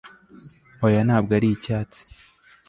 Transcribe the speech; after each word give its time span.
oya 0.85 1.01
ntabwo 1.07 1.31
ari 1.37 1.47
icyatsi 1.55 2.01